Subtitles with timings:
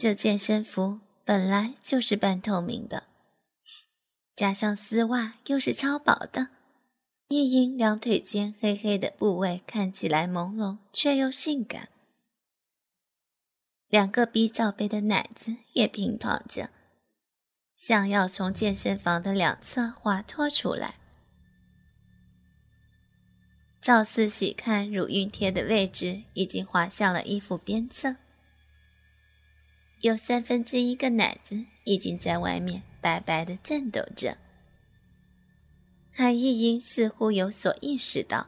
[0.00, 3.02] 这健身服本来就是半透明的，
[4.34, 6.48] 加上丝袜又是超薄的，
[7.28, 11.90] 一莹两腿间黑黑的部位看起来朦胧却又性感。
[13.88, 16.70] 两个比罩杯的奶子也平躺着，
[17.76, 20.94] 想要从健身房的两侧滑脱出来。
[23.82, 28.16] 赵四喜看乳晕贴的位置已经滑向了衣服边侧，
[30.00, 34.36] 有三分之一个奶子已经在外面白白的颤抖着。
[36.12, 38.46] 韩艺英似乎有所意识到，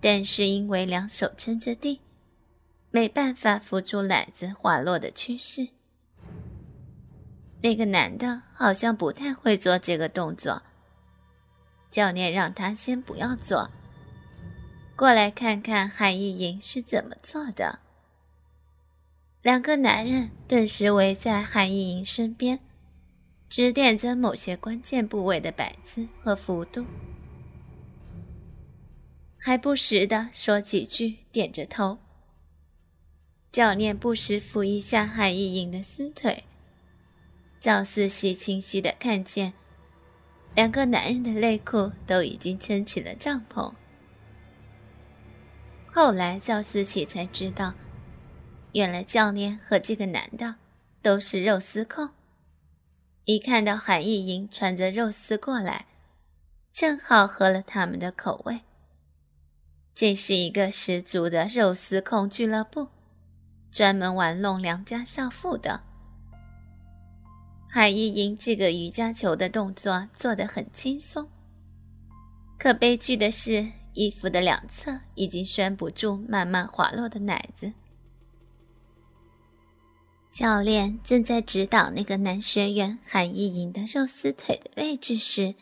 [0.00, 2.00] 但是因为两手撑着地。
[2.90, 5.66] 没办法扶住奶子滑落的趋势。
[7.60, 10.62] 那个男的好像不太会做这个动作。
[11.90, 13.68] 教练让他先不要做，
[14.94, 17.80] 过来看看韩意莹是怎么做的。
[19.44, 22.60] 两个男人顿时围在韩意莹身边，
[23.50, 26.86] 指点着某些关键部位的摆姿和幅度，
[29.36, 31.98] 还不时的说几句，点着头。
[33.52, 36.44] 教练不时抚一下韩意莹的丝腿，
[37.60, 39.52] 赵思琪清晰的看见，
[40.54, 43.74] 两个男人的内裤都已经撑起了帐篷。
[45.84, 47.74] 后来赵思琪才知道，
[48.74, 50.56] 原来教练和这个男的
[51.00, 52.10] 都是肉丝控。
[53.24, 55.86] 一看到韩意莹穿着肉丝过来，
[56.72, 58.60] 正好合了他们的口味。
[59.94, 62.88] 这是一个十足的肉丝控俱乐部。
[63.70, 65.80] 专门玩弄良家少妇的
[67.68, 71.28] 海意莹，这个瑜伽球的动作做得很轻松。
[72.56, 77.72] 可悲剧的是，衣服的两侧已经拴不住慢慢滑落的奶子。
[80.34, 85.54] 教练正在指导那个男学员韩意莹的肉丝腿的位置时，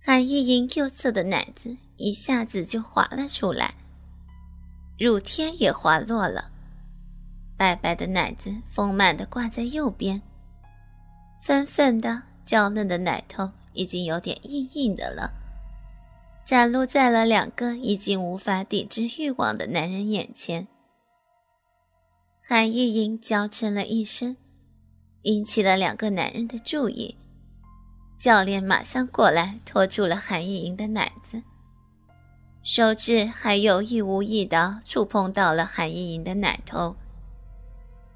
[0.00, 3.74] 韩意莹右侧的奶子一下子就滑了出来，
[4.98, 6.50] 乳贴也滑落了。
[7.58, 10.22] 白白的奶子丰满的挂在右边，
[11.42, 15.30] 粉粉的娇嫩的奶头已经有点硬硬的了，
[16.42, 20.66] 展露在了两个已经无法抵制欲望的男人眼前。
[22.50, 24.34] 韩意莹娇嗔了一声，
[25.24, 27.14] 引起了两个男人的注意。
[28.18, 31.42] 教练马上过来拖住了韩意莹的奶子，
[32.62, 36.96] 手指还有意无意的触碰到了韩意莹的奶头。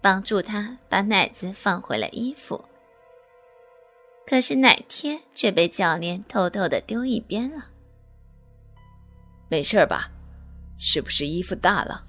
[0.00, 2.64] 帮助他把奶子放回了衣服，
[4.26, 7.66] 可是奶贴却被教练偷偷的丢一边了。
[9.48, 10.10] 没事吧？
[10.80, 12.04] 是不是衣服大了？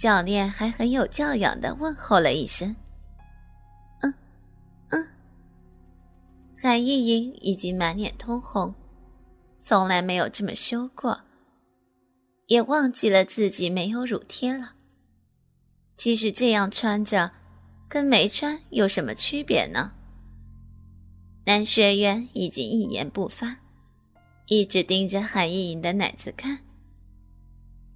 [0.00, 2.74] 教练还很有教养的问候了一声。
[4.00, 4.14] 嗯，
[4.88, 5.06] 嗯。
[6.56, 8.74] 韩意莹已经满脸通红，
[9.58, 11.20] 从来没有这么羞过，
[12.46, 14.72] 也忘记了自己没有乳贴了。
[15.98, 17.32] 其实这样穿着，
[17.86, 19.92] 跟没穿有什么区别呢？
[21.44, 23.58] 男学员已经一言不发，
[24.46, 26.60] 一直盯着韩意莹的奶子看。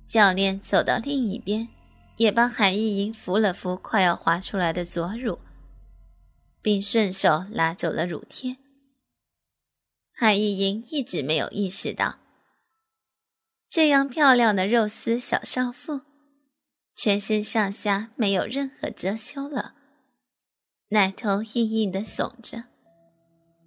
[0.06, 1.66] 教练走到另一边，
[2.16, 5.38] 也帮韩意莹扶了扶快要滑出来的左乳，
[6.62, 8.56] 并顺手拉走了乳贴。
[10.16, 12.18] 韩意莹一直没有意识到，
[13.68, 16.02] 这样漂亮的肉丝小少妇。
[16.96, 19.74] 全身上下没有任何遮羞了，
[20.90, 22.66] 奶头硬硬的耸着，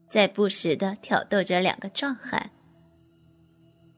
[0.10, 2.52] 在不时的挑逗着两个壮汉。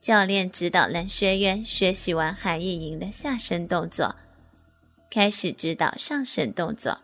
[0.01, 4.15] 教练指导男学员学习完韩意莹的下身动作，
[5.09, 6.99] 开始指导上身动作，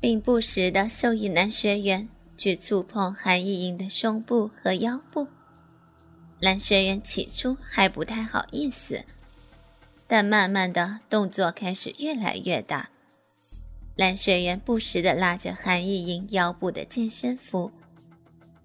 [0.00, 5.26] 并不时的授意男学员去触碰韩意莹的胸部和腰部。
[6.40, 9.04] 男学员起初还不太好意思。
[10.12, 12.90] 但慢慢的动作开始越来越大，
[13.96, 17.70] 男学员不时的拉着韩意莹腰部的健身服，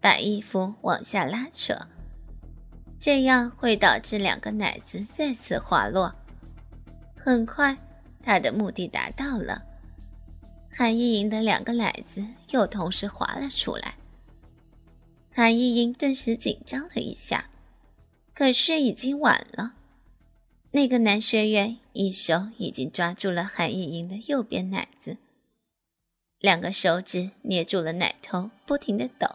[0.02, 1.78] 把衣服往下拉扯，
[3.00, 6.16] 这样会导致两个奶子再次滑落。
[7.26, 7.76] 很快，
[8.22, 9.64] 他的目的达到了，
[10.72, 13.96] 韩意莹的两个奶子又同时滑了出来。
[15.34, 17.50] 韩意莹顿时紧张了一下，
[18.36, 19.74] 可是已经晚了。
[20.70, 25.18] 那个男学员一手已经抓住了韩意莹的右边奶子，
[26.38, 29.28] 两个手指捏住了奶头，不停的抖。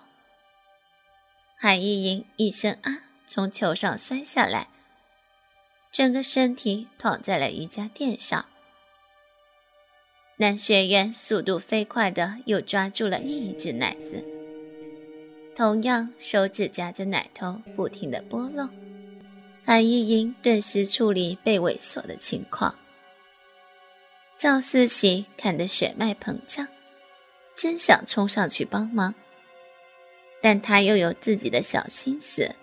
[1.58, 4.68] 韩意莹一声啊，从球上摔下来，
[5.92, 8.46] 整个身体躺在了瑜伽垫上，
[10.36, 14.24] 男学员速度飞快的又抓住了另一只奶子，
[15.56, 18.70] 同样手指夹着奶头，不停的拨弄。
[19.64, 22.74] 韩依莹顿时处理被猥琐的情况。
[24.38, 26.66] 赵四喜看得血脉膨胀，
[27.56, 29.12] 真想冲上去帮忙，
[30.40, 32.54] 但他又有自己的小心思。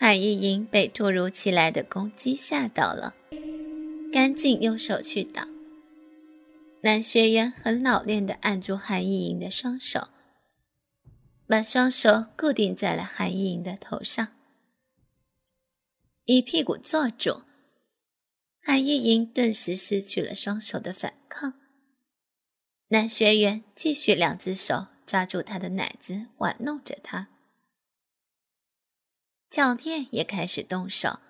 [0.00, 3.16] 韩依莹被突如其来的攻击吓到了，
[4.12, 5.48] 赶紧用手去挡。
[6.82, 10.06] 男学员很老练地按住韩依莹的双手，
[11.48, 14.28] 把双手固定在了韩依莹的头上，
[16.26, 17.42] 一屁股坐住。
[18.62, 21.54] 韩依莹顿时失去了双手的反抗。
[22.88, 27.26] 男学员继续两只手抓住她的奶子，玩弄着她。
[29.50, 31.20] 教练也开始动手，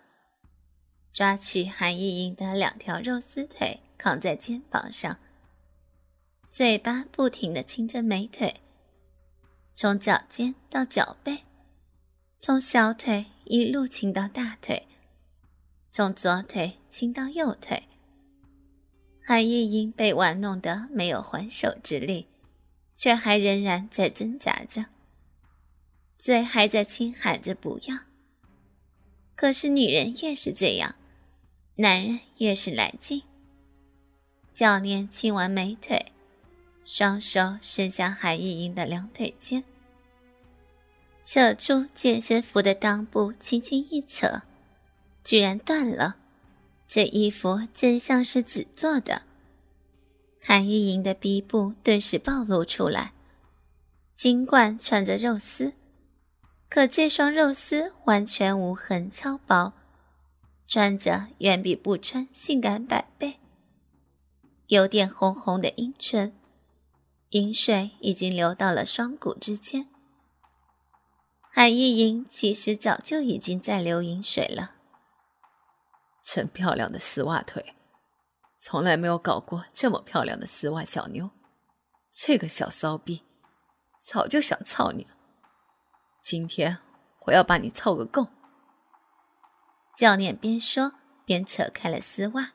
[1.13, 5.19] 抓取韩意莹的两条肉丝腿，扛在肩膀上。
[6.51, 8.61] 嘴巴不停的亲着美腿，
[9.75, 11.45] 从脚尖到脚背，
[12.41, 14.89] 从小腿一路亲到大腿，
[15.93, 17.85] 从左腿亲到右腿。
[19.23, 22.27] 韩意莹被玩弄得没有还手之力，
[22.97, 24.87] 却还仍然在挣扎着，
[26.19, 27.99] 嘴还在轻喊着“不要”。
[29.41, 30.97] 可是女人越是这样，
[31.77, 33.23] 男人越是来劲。
[34.53, 36.07] 教练亲完美腿。
[36.85, 39.63] 双手伸向韩依莹的两腿间，
[41.23, 44.43] 扯住健身服的裆部，轻轻一扯，
[45.23, 46.17] 居然断了。
[46.89, 49.23] 这衣服真像是纸做的。
[50.43, 53.13] 韩依莹的逼部顿时暴露出来，
[54.17, 55.75] 尽管穿着肉丝，
[56.69, 59.73] 可这双肉丝完全无痕，超薄，
[60.67, 63.39] 穿着远比不穿性感百倍。
[64.67, 66.35] 有点红红的阴唇。
[67.31, 69.89] 饮水已经流到了双骨之间，
[71.53, 74.77] 韩依莹其实早就已经在流饮水了。
[76.25, 77.75] 真漂亮的丝袜腿，
[78.57, 81.29] 从来没有搞过这么漂亮的丝袜小妞。
[82.11, 83.23] 这个小骚逼，
[83.99, 85.18] 早就想操你了。
[86.31, 86.77] 今天
[87.21, 88.29] 我要把你操个够。
[89.97, 90.93] 教练边说
[91.25, 92.53] 边扯开了丝袜。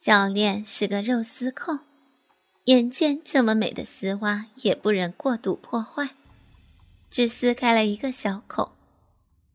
[0.00, 1.80] 教练是个肉丝控。
[2.66, 6.10] 眼见这么美的丝袜也不忍过度破坏，
[7.10, 8.70] 只撕开了一个小孔，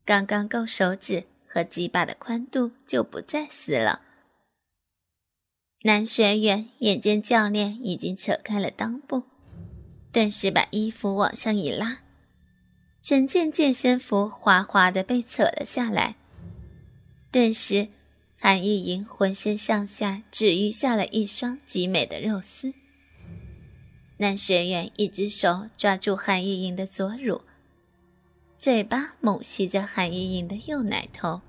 [0.04, 4.02] 刚刚够手指和鸡巴的宽度就不再撕了。
[5.84, 9.24] 男学员眼见教练已经扯开了裆部，
[10.12, 12.00] 顿时把衣服往上一拉，
[13.10, 16.16] 整件健身服哗哗的被扯了下来。
[17.32, 17.88] 顿时，
[18.40, 22.72] 韩意莹浑身上下只余下了一双极美的肉丝。
[24.18, 27.42] 男学员一只手抓住韩依莹的左乳，
[28.60, 31.42] 嘴巴猛吸着韩依莹的右奶头，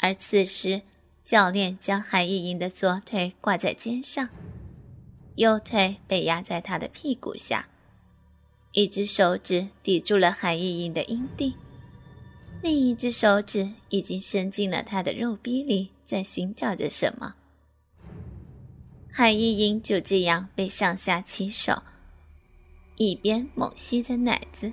[0.00, 0.82] 而此时
[1.24, 4.28] 教练将韩依莹的左腿挂在肩上，
[5.36, 7.68] 右腿被压在她的屁股下，
[8.72, 11.56] 一只手指抵住了韩依莹的阴蒂，
[12.62, 17.34] 另一只手指已经伸进了她的肉逼里，在寻找着什么。
[19.12, 21.82] 韩依莹就这样被上下其手，
[22.94, 24.72] 一边猛吸着奶子，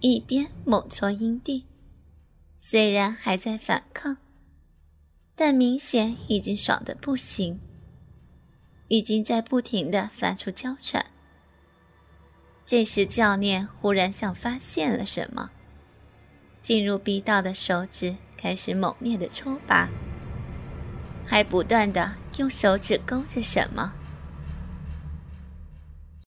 [0.00, 1.64] 一边猛搓阴蒂。
[2.56, 4.16] 虽然还在反抗，
[5.34, 7.58] 但明显已经爽的不行，
[8.86, 11.04] 已经在不停的发出娇喘。
[12.72, 15.50] 这时教练忽然像发现了什么，
[16.62, 19.90] 进入逼道的手指开始猛烈的抽拔。
[21.26, 23.92] 还不断的用手指勾着什么。